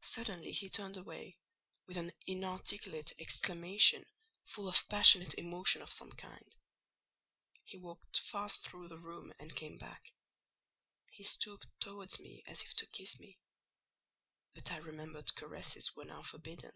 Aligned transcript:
Suddenly 0.00 0.52
he 0.52 0.70
turned 0.70 0.96
away, 0.96 1.36
with 1.86 1.98
an 1.98 2.12
inarticulate 2.26 3.12
exclamation, 3.20 4.06
full 4.46 4.66
of 4.66 4.88
passionate 4.88 5.34
emotion 5.34 5.82
of 5.82 5.92
some 5.92 6.12
kind; 6.12 6.56
he 7.64 7.76
walked 7.76 8.20
fast 8.20 8.64
through 8.64 8.88
the 8.88 8.96
room 8.98 9.34
and 9.38 9.54
came 9.54 9.76
back; 9.76 10.14
he 11.10 11.22
stooped 11.24 11.66
towards 11.78 12.18
me 12.18 12.42
as 12.46 12.62
if 12.62 12.72
to 12.76 12.86
kiss 12.86 13.20
me; 13.20 13.38
but 14.54 14.72
I 14.72 14.78
remembered 14.78 15.34
caresses 15.36 15.94
were 15.94 16.06
now 16.06 16.22
forbidden. 16.22 16.72